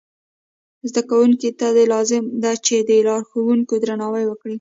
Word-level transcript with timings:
زده 0.89 1.01
کوونکو 1.09 1.47
ته 1.59 1.67
لازمه 1.93 2.29
ده 2.43 2.53
چې 2.65 2.75
د 2.89 2.91
لارښوونکو 3.07 3.73
درناوی 3.83 4.23
وکړي. 4.27 4.49